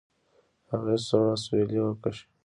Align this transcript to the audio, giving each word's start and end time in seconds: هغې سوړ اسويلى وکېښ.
هغې 0.71 0.95
سوړ 1.07 1.25
اسويلى 1.35 1.79
وکېښ. 1.81 2.17